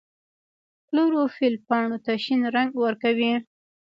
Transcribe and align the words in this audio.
کلوروفیل 0.87 1.55
پاڼو 1.67 1.97
ته 2.05 2.13
شین 2.23 2.41
رنګ 2.55 2.71
ورکوي 2.83 3.31